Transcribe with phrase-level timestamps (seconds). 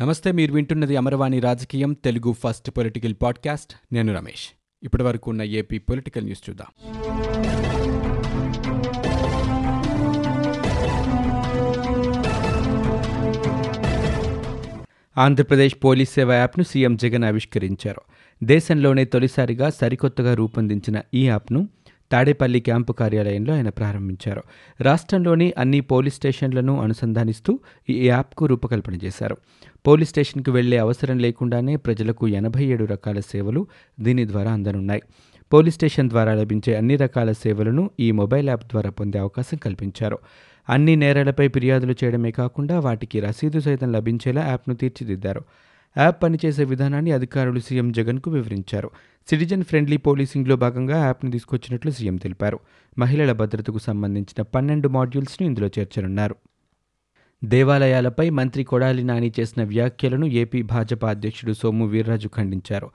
[0.00, 3.94] నమస్తే మీరు వింటున్నది అమరవాణి రాజకీయం తెలుగు ఫస్ట్ పొలిటికల్ పాడ్కాస్ట్.
[3.94, 4.48] నేను రమేష్.
[4.82, 6.66] ఇప్పటి వరకు ఉన్న ఏపీ పొలిటికల్ న్యూస్ చూద్దాం.
[15.18, 18.00] ఆంధ్రప్రదేశ్ పోలీస్ సేవ యాప్ను సీఎం జగన్ ఆవిష్కరించారు.
[18.42, 21.68] దేశంలోనే తొలిసారిగా సరికొత్తగా రూపొందించిన ఈ యాప్ను
[22.12, 24.42] తాడేపల్లి క్యాంపు కార్యాలయంలో ఆయన ప్రారంభించారు.
[24.80, 27.58] రాష్ట్రంలోని అన్ని పోలీస్ స్టేషన్లను అనుసంధానిస్తూ
[27.90, 29.36] ఈ యాప్కు రూపకల్పన చేశారు.
[29.86, 33.66] పోలీస్ స్టేషన్కు వెళ్ళే అవసరం లేకుండానే ప్రజలకు ఎనభై ఏడు రకాల సేవలు
[34.00, 35.02] దీని ద్వారా అందనున్నాయి.
[35.52, 40.18] పోలీస్ స్టేషన్ ద్వారా లభించే అన్ని రకాల సేవలను ఈ మొబైల్ యాప్ ద్వారా పొందే అవకాశం కల్పించారు.
[40.68, 45.44] అన్ని నేరాలపై ఫిర్యాదులు చేయడమే కాకుండా వాటికి రసీదు సైతం లభించేలా యాప్ను తీర్చిదిద్దారు.
[45.98, 48.90] యాప్ పనిచేసే విధానాన్ని అధికారులు సీఎం జగన్కు వివరించారు.
[49.30, 52.58] సిటిజన్ ఫ్రెండ్లీ పోలీసింగ్లో భాగంగా యాప్ను తీసుకొచ్చినట్లు సీఎం తెలిపారు.
[52.98, 56.36] మహిళల భద్రతకు సంబంధించిన పన్నెండు మాడ్యూల్స్ను ఇందులో చేర్చనున్నారు.
[57.44, 62.90] దేవాలయాలపై మంత్రి కొడాలి నాని చేసిన వ్యాఖ్యలను ఏపీ భాజపా అధ్యక్షుడు సోము వీర్రాజు ఖండించారు.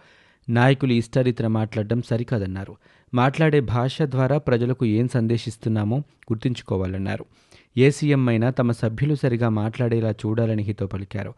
[0.50, 2.76] నాయకులు ఇష్టారీతన మాట్లాడడం సరికాదన్నారు.
[3.14, 7.26] మాట్లాడే భాష ద్వారా ప్రజలకు ఏం సందేశిస్తున్నామో గుర్తుంచుకోవాలన్నారు.
[7.78, 11.34] ఏ సీఎం అయినా తమ సభ్యులు సరిగా మాట్లాడేలా చూడాలని హితో పలికారు.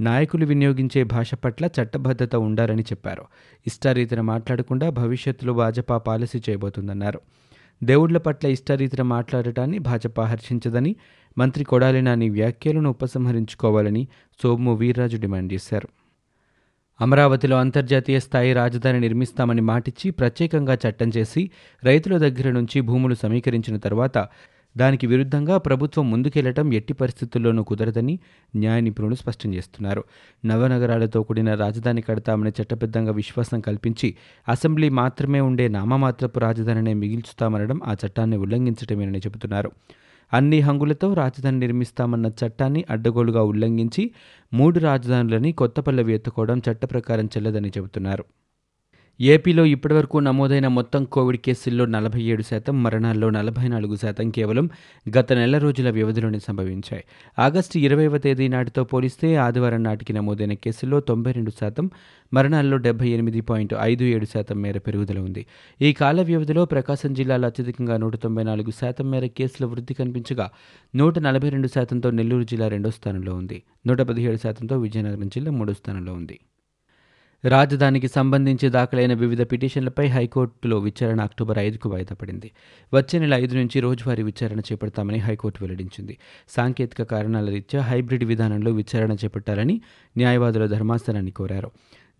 [0.00, 3.22] నాయకులు వినియోగించే భాష పట్ల చట్టబద్ధత ఉండాలని చెప్పారు.
[3.66, 7.20] ఇష్టారీతిన మాట్లాడకుండా భవిష్యత్తులో భాజపా పాలసీ చేయబోతుందన్నారు.
[7.84, 10.96] దేవుళ్ళ పట్ల ఇష్టారీతిన మాట్లాడటాన్ని భాజపా హర్షించదని
[11.38, 14.08] మంత్రి కొడాలి నాని వ్యాఖ్యలను ఉపసంహరించుకోవాలని
[14.42, 15.88] సోము వీర్రాజు డిమాండ్ చేశారు.
[17.00, 21.50] అమరావతిలో అంతర్జాతీయ స్థాయి రాజధాని నిర్మిస్తామని మాటిచ్చి ప్రత్యేకంగా చట్టం చేసి
[21.84, 24.18] రైతుల దగ్గర నుంచి భూములు సమీకరించిన తర్వాత
[24.76, 28.18] దానికి విరుద్ధంగా ప్రభుత్వం ముందుకెళ్ళటం ఎట్టి పరిస్థితుల్లోనూ కుదరదని
[28.56, 30.04] న్యాయ నిపుణులు స్పష్టం చేస్తున్నారు.
[30.44, 34.16] నవనగరాలతో కూడిన రాజధాని కడతామని చట్టబద్ధంగా విశ్వాసం కల్పించి
[34.48, 39.70] అసెంబ్లీ మాత్రమే ఉండే నామమాత్రపు రాజధానినే మిగిల్చుతామనడం ఆ చట్టాన్ని ఉల్లంఘించటమేనని చెబుతున్నారు.
[40.32, 44.10] అన్ని హంగులతో రాజధాని నిర్మిస్తామన్న చట్టాన్ని అడ్డగోలుగా ఉల్లంఘించి
[44.52, 48.24] మూడు రాజధానులని కొత్త పల్లవి ఎత్తుకోవడం చట్ట ప్రకారం చెల్లదని చెబుతున్నారు.
[49.20, 54.70] ఏపీలో ఇప్పటివరకు నమోదైన మొత్తం కోవిడ్ కేసుల్లో నలభై ఏడు శాతం మరణాల్లో నలభై నాలుగు శాతం కేవలం
[55.18, 57.04] గత నెల రోజుల వ్యవధిలోనే సంభవించాయి.
[57.38, 61.90] ఆగస్టు ఇరవైవ తేదీ నాటితో పోలిస్తే ఆదివారం నాటికి నమోదైన కేసుల్లో తొంభై రెండు శాతం
[62.34, 65.46] మరణాల్లో డెబ్బై ఎనిమిది పాయింట్ ఐదు ఏడు శాతం మేర పెరుగుదల ఉంది.
[65.82, 70.50] ఈ కాల వ్యవధిలో ప్రకాశం జిల్లాలో అత్యధికంగా నూట తొంభై నాలుగు శాతం మేర కేసుల వృద్ధి కనిపించగా
[70.96, 73.62] నూట నలభై రెండు శాతంతో నెల్లూరు జిల్లా రెండో స్థానంలో ఉంది.
[73.86, 76.40] నూట పదిహేడు శాతంతో విజయనగరం జిల్లా మూడో స్థానంలో ఉంది.
[77.44, 82.50] రాజధానికి సంబంధించి దాఖలైన వివిధ పిటిషన్లపై హైకోర్టులో విచారణ అక్టోబర్ ఐదుకు వాయిదా పడింది.
[82.94, 86.18] వచ్చే నెల ఐదు నుంచి రోజువారీ విచారణ చేపడతామని హైకోర్టు వెల్లడించింది.
[86.48, 89.80] సాంకేతిక కారణాల రీత్యా హైబ్రిడ్ విధానంలో విచారణ చేపట్టాలని
[90.16, 91.70] న్యాయవాదుల ధర్మాసనాన్ని కోరారు.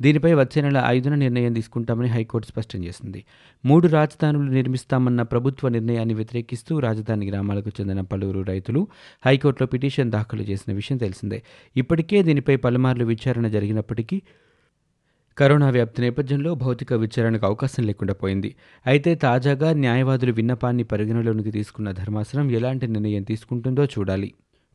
[0.00, 3.24] దీనిపై వచ్చే నెల ఐదున నిర్ణయం తీసుకుంటామని హైకోర్టు స్పష్టం చేసింది.
[3.64, 8.88] మూడు రాజధానులు నిర్మిస్తామన్న ప్రభుత్వ నిర్ణయాన్ని వ్యతిరేకిస్తూ రాజధాని గ్రామాలకు చెందిన పలువురు రైతులు
[9.26, 11.42] హైకోర్టులో పిటిషన్ దాఖలు చేసిన విషయం తెలిసిందే.
[11.76, 14.22] ఇప్పటికే దీనిపై పలుమార్లు విచారణ జరిగినప్పటికీ
[15.38, 18.50] కరోనా వ్యాప్తి నేపథ్యంలో భౌతిక విచారణకు అవకాశం లేకుండా పోయింది.
[18.86, 24.28] అయితే తాజాగా న్యాయవాదులు విన్నపాన్ని పరిగణలోనికి తీసుకున్న ధర్మాసనం ఎలాంటి నిర్ణయం తీసుకుంటుందో చూడాలి.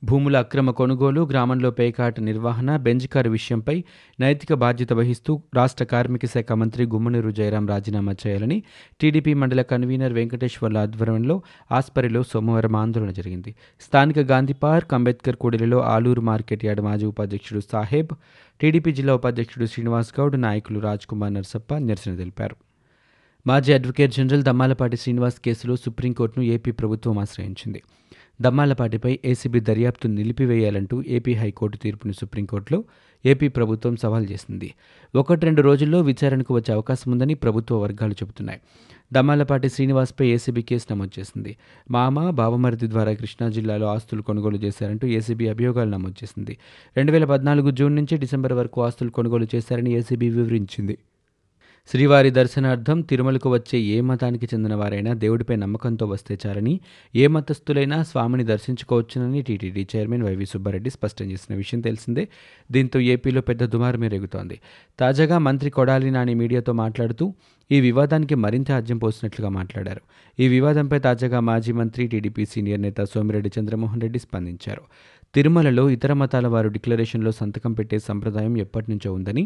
[0.03, 3.83] భూముల అక్రమ కొనుగోలు గ్రామంలో పేకాట నిర్వహణ బెంజ్ కారు విషయంపై
[4.19, 8.63] నైతిక బాధ్యత వహిస్తూ రాష్ట్ర కార్మిక శాఖ మంత్రి గుమ్మనూరు జయరాం రాజీనామా చేయాలని
[9.01, 13.55] టీడీపీ మండల కన్వీనర్ వెంకటేశ్వర్ల ఆధ్వర్యంలో ఆస్పరిలో సోమవారం ఆందోళన జరిగింది.
[13.81, 18.07] స్థానిక గాంధీ పార్క్ అంబేద్కర్ కూడలిలో ఆలూరు మార్కెట్ యార్డ్ మాజీ ఉపాధ్యక్షుడు సాహెబ్
[18.61, 22.55] టీడీపీ జిల్లా ఉపాధ్యక్షుడు శ్రీనివాస్ గౌడ్ నాయకులు రాజ్ కుమార్ నర్సప్ప నిరసన తెలిపారు.
[23.47, 27.81] మాజీ అడ్వకేట్ జనరల్ దమ్మాలపాటి శ్రీనివాస్ కేసులో సుప్రీంకోర్టును ఏపీ ప్రభుత్వం ఆశ్రయించింది.
[28.41, 32.83] దమ్మాలపాటిపై ఏసీబీ దర్యాప్తు నిలిపివేయాలంటూ ఏపీ హైకోర్టు తీర్పును సుప్రీంకోర్టులో
[33.25, 34.73] ఏపీ ప్రభుత్వం సవాల్ చేసింది.
[35.15, 38.59] ఒకటి రెండు రోజుల్లో విచారణకు వచ్చే అవకాశం ఉందని ప్రభుత్వ వర్గాలు చెబుతున్నాయి.
[39.13, 41.57] దమ్మాలపాటి శ్రీనివాస్పై ఏసీబీ కేసు నమోదు చేసింది.
[41.91, 46.57] మామ బావమరిది ద్వారా కృష్ణా జిల్లాలో ఆస్తులు కొనుగోలు చేశారంటూ ఏసీబీ అభియోగాలు నమోదు చేసింది.
[46.97, 50.97] రెండు వేల పద్నాలుగు జూన్ నుంచి డిసెంబర్ వరకు ఆస్తులు కొనుగోలు చేశారని ఏసీబీ వివరించింది.
[51.87, 56.79] శ్రీవారి దర్శనార్థం తిరుమలకు వచ్చే ఏ మతానికి చెందిన వారైనా దేవుడిపై నమ్మకంతో వస్తే చాలని
[57.15, 62.27] ఏ మతస్థులైనా స్వామిని దర్శించుకోవచ్చునని TTD chairman Y V Subba Reddy స్పష్టం చేసిన విషయం తెలిసిందే.
[62.71, 64.61] దీంతో ఏపీలో పెద్ద దుమారు మెరుగుతోంది
[64.99, 67.33] తాజాగా మంత్రి కొడాలి నాని మీడియాతో మాట్లాడుతూ
[67.71, 70.01] ఈ వివాదానికి మరింత ఆజ్యం పోసినట్లుగా మాట్లాడారు.
[70.39, 74.81] ఈ వివాదంపై తాజాగా మాజీ మంత్రి టీడీపీ సీనియర్ నేత సోమిరెడ్డి చంద్రమోహన్ రెడ్డి స్పందించారు.
[75.35, 79.43] తిరుమలలో ఇతర మతాల వారు డిక్లరేషన్లో సంతకం పెట్టే సంప్రదాయం ఎప్పటి నుంచో ఉందని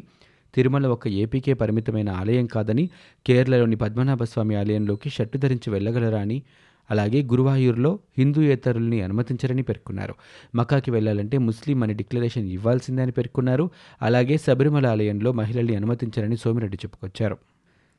[0.56, 2.90] తిరుమల ఒక ఏపీకే పరిమితమైన ఆలయం కాదని
[3.26, 6.44] కేరళలోని పద్మనాభస్వామి ఆలయంలోకి షర్టు ధరించి వెళ్ళగలరా అని
[6.92, 10.14] అలాగే గురువాయూర్లో హిందూయేతరుల్ని అనుమతించరని పేర్కొన్నారు.
[10.56, 13.70] మకాకి వెళ్ళాలంటే ముస్లిం అని డిక్లరేషన్ ఇవ్వాల్సిందే అని పేర్కొన్నారు.
[14.02, 17.38] అలాగే శబరిమల ఆలయంలో మహిళల్ని అనుమతించరని సోమిరెడ్డి చెప్పుకొచ్చారు.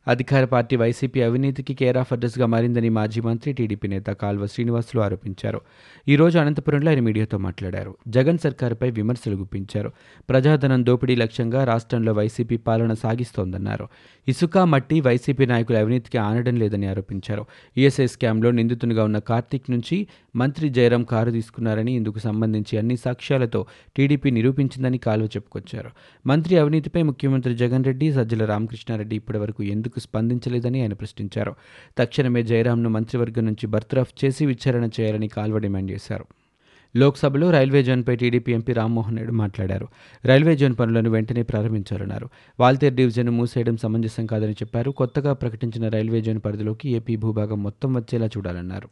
[0.08, 5.60] అధికార పార్టీ వైసీపీ అవినీతికి కేర్ ఆఫ్ అడ్రస్గా మారిందని మాజీ మంత్రి టీడీపీ నేత కాల్వ శ్రీనివాసులు ఆరోపించారు.
[6.08, 7.94] ఈ రోజు అనంతపురంలో ఆయన మీడియాతో మాట్లాడారు.
[8.08, 9.92] జగన్ సర్కారుపై విమర్శలు గుప్పించారు.
[10.28, 13.88] ప్రజాధనం దోపిడీ లక్ష్యంగా రాష్ట్రంలో వైసీపీ పాలన సాగిస్తోందన్నారు.
[14.28, 17.44] ఇసుక మట్టి వైసీపీ నాయకుల అవినీతికి ఆనడం లేదని ఆరోపించారు.
[17.78, 20.06] ఈఎస్ఐ స్కామ్లో నిందితునిగా ఉన్న కార్తీక్ నుంచి
[20.36, 23.66] మంత్రి జయరాం కారు తీసుకున్నారని ఇందుకు సంబంధించి అన్ని సాక్ష్యాలతో
[23.96, 25.90] టీడీపీ నిరూపించిందని కాల్వ చెప్పుకొచ్చారు.
[26.26, 31.54] మంత్రి అవినీతిపై ముఖ్యమంత్రి జగన్ రెడ్డి సజ్జల రామకృష్ణారెడ్డి ఇప్పటివరకు ఎందుకు స్పందించలేదని ఆయన ప్రశ్నించారు.
[31.98, 36.25] తక్షణమే జయరాంను మంత్రివర్గం నుంచి బర్తరఫ్ చేసి విచారణ చేయాలని కాల్వ డిమాండ్ చేశారు.
[36.96, 39.88] లోక్సభలో రైల్వే జోన్పై టీడీపీ ఎంపీ రామ్మోహన్ రెడ్డి మాట్లాడారు.
[40.25, 42.28] రైల్వే జోన్ పనులను వెంటనే ప్రారంభించాలన్నారు.
[42.60, 44.90] వాల్తేర్ డివిజన్ మూసేయడం సమంజసం కాదని చెప్పారు.
[44.90, 48.88] కొత్తగా ప్రకటించిన రైల్వే జోన్ పరిధిలోకి ఏపీ భూభాగం మొత్తం వచ్చేలా చూడాలన్నారు.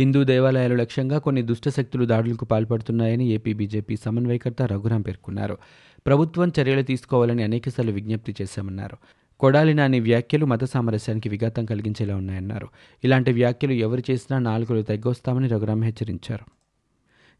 [0.00, 5.58] హిందూ దేవాలయాలు లక్ష్యంగా కొన్ని దుష్టశక్తులు దాడులకు పాల్పడుతున్నాయని ఏపీ బీజేపీ సమన్వయకర్త రఘురాం పేర్కొన్నారు.
[6.06, 8.96] ప్రభుత్వం చర్యలు తీసుకోవాలని అనేకసార్లు విజ్ఞప్తి చేశామన్నారు.
[9.40, 12.68] కొడాలి నాని వ్యాఖ్యలు మత సామరస్యానికి విఘాతం కలిగించేలా ఉన్నాయన్నారు.
[13.04, 16.59] ఇలాంటి వ్యాఖ్యలు ఎవరు చేసినా నాలుగులు తగ్గొస్తామని రఘురాం హెచ్చరించారు.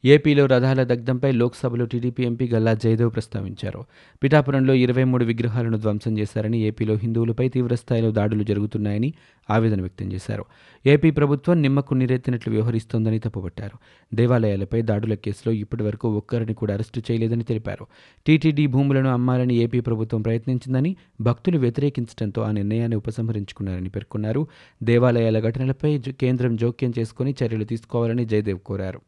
[0.05, 3.85] ఏపీలో రథాల దగ్ధంపై లోక్సభలో టీడీపీ ఎంపీ గల్లా జయదేవ్ ప్రస్తావించారు.
[4.23, 9.14] పిఠాపురంలో ఇరవై మూడు విగ్రహాలను ధ్వంసం చేశారని ఏపీలో హిందువులపై తీవ్రస్థాయిలో దాడులు జరుగుతున్నాయని
[9.50, 10.44] ఆవేదన వ్యక్తం చేశారు.
[10.87, 13.79] ఏపీ ప్రభుత్వం నిమ్మకు నీరెత్తినట్లు వ్యవహరిస్తోందని తప్పుపట్టారు.
[14.17, 17.87] దేవాలయాలపై దాడుల కేసులో ఇప్పటివరకు ఒక్కరిని కూడా అరెస్టు చేయలేదని తెలిపారు.
[18.26, 24.46] టీటీడీ భూములను అమ్మాలని ఏపీ ప్రభుత్వం ప్రయత్నించిందని భక్తులు వ్యతిరేకించడంతో ఆ నిర్ణయాన్ని ఉపసంహరించుకున్నారని పేర్కొన్నారు.
[24.82, 29.00] దేవాలయాల ఘటనలపై కేంద్రం జోక్యం చేసుకుని చర్యలు తీసుకోవాలని జయదేవ్ కోరారు.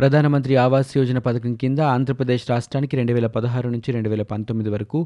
[0.00, 4.98] ప్రధానమంత్రి ఆవాస్ యోజన పథకం కింద ఆంధ్రప్రదేశ్ రాష్ట్రానికి రెండు వేల పదహారు నుంచి రెండు వేల పంతొమ్మిది వరకు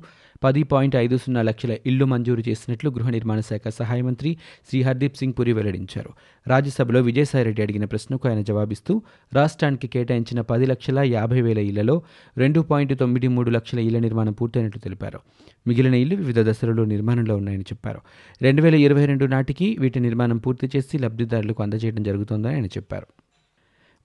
[0.42, 4.30] పది పాయింట్ ఐదు సున్నా లక్షల ఇళ్ళు మంజూరు చేసినట్లు గృహ నిర్మాణ శాఖ సహాయ మంత్రి
[4.68, 6.10] శ్రీ హర్దీప్ సింగ్ పురి వెల్లడించారు.
[6.46, 8.94] రాజ్యసభలో విజయసాయిరెడ్డి అడిగిన ప్రశ్నకు ఆయన జవాబిస్తూ
[9.34, 11.96] రాష్ట్రానికి కేటాయించిన పది లక్షల యాభై వేల ఇళ్ళలో
[12.36, 15.20] రెండు పాయింట్ తొమ్మిది మూడు లక్షల ఇళ్ళ నిర్మాణం పూర్తయినట్లు తెలిపారు.
[15.68, 18.02] మిగిలిన ఇళ్ళు వివిధ దశలలో నిర్మాణంలో ఉన్నాయని చెప్పారు.
[18.42, 23.23] రెండు వేల ఇరవై రెండు నాటికి వీటి నిర్మాణం పూర్తి చేసి లబ్ధిదారులకు అందజేయడం జరుగుతోందని ఆయన చెప్పారు.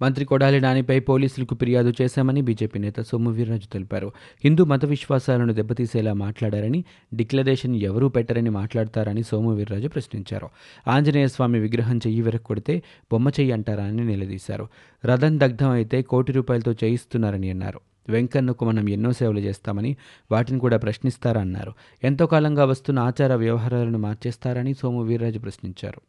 [0.02, 4.12] మంత్రి కొడాలి నానిపై పోలీసులకు ఫిర్యాదు చేశామని బీజేపీ నేత సోము వీర్రాజు తెలిపారు.
[4.44, 10.50] హిందూ మత విశ్వాసాలను దెబ్బతీసేలా మాట్లాడారని డిక్లరేషన్ ఎవరూ పెట్టరని మాట్లాడతారని సోము వీర్రాజు ప్రశ్నించారు.
[10.88, 14.68] ఆంజనేయ స్వామి విగ్రహం చెయ్యి వెరక్కొడితే బొమ్మ చెయ్యి అంటారా అని నిలదీశారు.
[15.06, 17.80] రథం దగ్ధం అయితే కోటి రూపాయలతో చేయిస్తున్నారని అన్నారు.
[18.10, 19.96] వెంకన్నకు మనం ఎన్నో సేవలు చేస్తామని
[20.32, 21.74] వాటిని కూడా ప్రశ్నిస్తారా అన్నారు.
[22.04, 26.02] ఎంతో కాలంగా వస్తున్న ఆచార వ్యవహారాలను మార్చేస్తారని సోము వీర్రాజు ప్రశ్నించారు.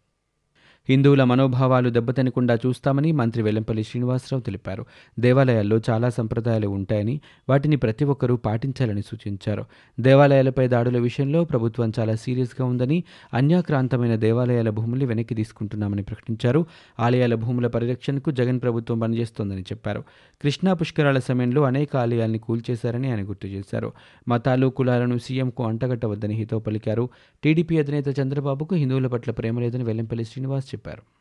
[0.88, 4.84] హిందువుల మనోభావాలు దెబ్బతినకుండా చూస్తామని మంత్రి వెల్లంపల్లి శ్రీనివాసరావు తెలిపారు.
[5.18, 9.64] దేవాలయాల్లో చాలా సంప్రదాయాలు ఉంటాయని వాటిని ప్రతి ఒక్కరూ పాటించాలని సూచించారు.
[10.00, 13.04] దేవాలయాలపై దాడుల విషయంలో ప్రభుత్వం చాలా సీరియస్గా ఉందని
[13.34, 16.66] అన్యాక్రాంతమైన దేవాలయాల భూముల్ని వెనక్కి తీసుకుంటున్నామని ప్రకటించారు.
[17.00, 20.04] ఆలయాల భూముల పరిరక్షణకు జగన్ ప్రభుత్వం పనిచేస్తోందని చెప్పారు.
[20.42, 23.92] కృష్ణా పుష్కరాల సమయంలో అనేక ఆలయాల్ని కూల్చేశారని ఆయన గుర్తు చేశారు.
[24.28, 27.08] మతాలు కులాలను సీఎంకు అంటగట్టవద్దని హితో పలికారు.
[27.44, 31.19] టీడీపీ అధినేత చంద్రబాబుకు హిందువుల పట్ల ప్రేమ లేదని వెల్లంపల్లి శ్రీనివాస్ చెప్పారు.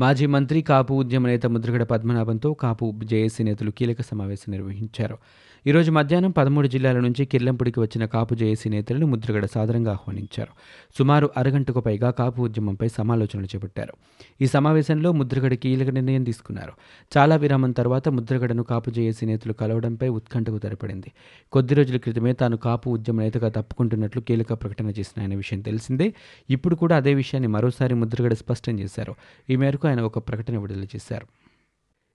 [0.00, 5.18] మాజీ మంత్రి కాపు ఉద్యమ నేత ముద్రగడ పద్మనాభంతో కాపు జేఏసీ నేతలు కీలక సమావేశం నిర్వహించారు.
[5.66, 10.50] ఈరోజు మధ్యాహ్నం పదమూడు జిల్లాల నుంచి కిర్లంపుడికి వచ్చిన కాపు జేఏసీ నేతలను ముద్రగడ సాదరంగా ఆహ్వానించారు.
[10.98, 13.92] సుమారు అరగంటకు పైగా కాపు ఉద్యమంపై సమాలోచనలు చేపట్టారు.
[14.40, 16.72] ఈ సమావేశంలో ముద్రగడ కీలక నిర్ణయం తీసుకున్నారు.
[17.18, 21.12] చాలా విరామం తర్వాత ముద్రగడను కాపు జేఏసీ నేతలు కలవడంపై ఉత్కంఠకు తెరపడింది.
[21.52, 26.14] కొద్ది రోజుల క్రితమే తాను కాపు ఉద్యమ నేతగా తప్పుకుంటున్నట్లు కీలక ప్రకటన చేసిన ఆయన విషయం తెలిసిందే.
[26.50, 29.14] ఇప్పుడు కూడా అదే విషయాన్ని మరోసారి ముద్రగడ స్పష్టం చేశారు.
[29.50, 31.26] ఈ మేరకు మేరకు ఆయన ఒక ప్రకటన విడుదల చేశారు.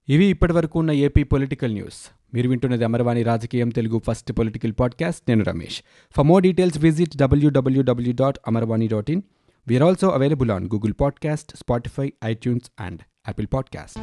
[0.08, 2.10] ఇవి ఇప్పటివరకు ఉన్న ఏపీ పొలిటికల్ న్యూస్.
[2.34, 5.22] మీరు వింటున్నది అమరవాణి రాజకీయం తెలుగు ఫస్ట్ పొలిటికల్ పాడ్కాస్ట్.
[5.28, 5.82] నేను Ramesh.
[6.16, 9.22] For more details visit W W W dot Amarvani dot in
[9.68, 13.98] we are also available on Google podcast Spotify iTunes and Apple podcast